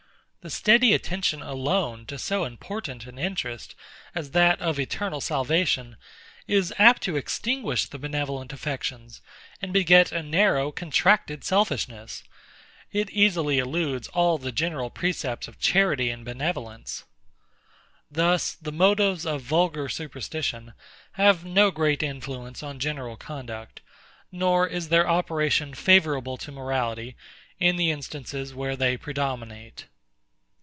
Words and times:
The 0.43 0.49
steady 0.49 0.93
attention 0.95 1.43
alone 1.43 2.07
to 2.07 2.17
so 2.17 2.45
important 2.45 3.05
an 3.05 3.19
interest 3.19 3.75
as 4.15 4.31
that 4.31 4.59
of 4.59 4.79
eternal 4.79 5.21
salvation, 5.21 5.97
is 6.47 6.73
apt 6.79 7.03
to 7.03 7.15
extinguish 7.15 7.85
the 7.85 7.99
benevolent 7.99 8.51
affections, 8.51 9.21
and 9.61 9.71
beget 9.71 10.11
a 10.11 10.23
narrow, 10.23 10.71
contracted 10.71 11.43
selfishness. 11.43 12.23
And 12.91 13.01
when 13.01 13.05
such 13.07 13.11
a 13.13 13.13
temper 13.13 13.19
is 13.19 13.19
encouraged, 13.19 13.19
it 13.19 13.21
easily 13.55 13.59
eludes 13.59 14.07
all 14.07 14.37
the 14.39 14.51
general 14.51 14.89
precepts 14.89 15.47
of 15.47 15.59
charity 15.59 16.09
and 16.09 16.25
benevolence. 16.25 17.03
Thus, 18.09 18.55
the 18.55 18.71
motives 18.71 19.27
of 19.27 19.41
vulgar 19.43 19.89
superstition 19.89 20.73
have 21.11 21.45
no 21.45 21.69
great 21.69 22.01
influence 22.01 22.63
on 22.63 22.79
general 22.79 23.15
conduct; 23.15 23.81
nor 24.31 24.67
is 24.67 24.89
their 24.89 25.07
operation 25.07 25.75
favourable 25.75 26.37
to 26.37 26.51
morality, 26.51 27.15
in 27.59 27.75
the 27.75 27.91
instances 27.91 28.55
where 28.55 28.75
they 28.75 28.97
predominate. 28.97 29.85